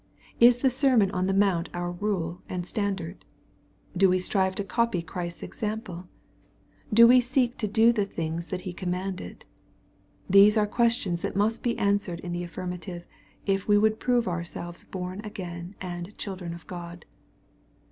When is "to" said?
4.55-4.63, 7.59-7.67